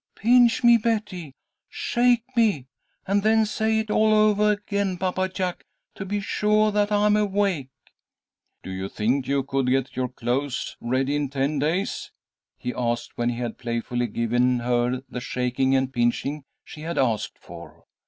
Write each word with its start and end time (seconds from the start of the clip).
"Pinch 0.15 0.63
me, 0.63 0.77
Betty! 0.79 1.35
Shake 1.69 2.23
me! 2.35 2.65
And 3.05 3.21
then 3.21 3.45
say 3.45 3.77
it 3.77 3.91
all 3.91 4.11
ovah 4.15 4.47
again, 4.53 4.97
Papa 4.97 5.29
Jack, 5.29 5.63
to 5.93 6.05
be 6.05 6.19
suah 6.19 6.71
that 6.71 6.91
I'm 6.91 7.15
awake!" 7.15 7.69
"Do 8.63 8.71
you 8.71 8.89
think 8.89 9.27
you 9.27 9.43
could 9.43 9.69
get 9.69 9.95
your 9.95 10.09
clothes 10.09 10.75
ready 10.81 11.15
in 11.15 11.29
ten 11.29 11.59
days?" 11.59 12.11
he 12.57 12.73
asked, 12.73 13.15
when 13.15 13.29
he 13.29 13.37
had 13.37 13.59
playfully 13.59 14.07
given 14.07 14.61
her 14.61 15.03
the 15.07 15.21
shaking 15.21 15.75
and 15.75 15.93
pinching 15.93 16.45
she 16.63 16.81
had 16.81 16.97
asked 16.97 17.37
for. 17.37 17.83